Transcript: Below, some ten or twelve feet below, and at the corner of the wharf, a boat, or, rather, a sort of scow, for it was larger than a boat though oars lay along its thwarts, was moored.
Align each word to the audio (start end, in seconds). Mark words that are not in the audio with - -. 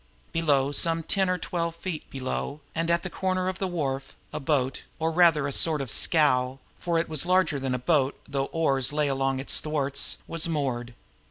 Below, 0.31 0.71
some 0.71 1.03
ten 1.03 1.29
or 1.29 1.37
twelve 1.37 1.75
feet 1.75 2.09
below, 2.09 2.61
and 2.73 2.89
at 2.89 3.03
the 3.03 3.09
corner 3.11 3.47
of 3.47 3.59
the 3.59 3.67
wharf, 3.67 4.17
a 4.33 4.39
boat, 4.39 4.81
or, 4.97 5.11
rather, 5.11 5.47
a 5.47 5.51
sort 5.51 5.79
of 5.79 5.91
scow, 5.91 6.57
for 6.79 6.97
it 6.97 7.07
was 7.07 7.23
larger 7.23 7.59
than 7.59 7.75
a 7.75 7.85
boat 7.85 8.19
though 8.27 8.45
oars 8.45 8.91
lay 8.91 9.07
along 9.07 9.39
its 9.39 9.59
thwarts, 9.59 10.17
was 10.27 10.47
moored. 10.49 10.95